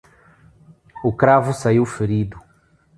[1.03, 2.37] O cravo saiu ferido.